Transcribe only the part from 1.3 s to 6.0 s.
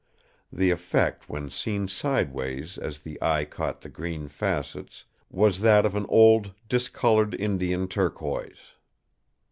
seen sideways as the eye caught the green facets, was that of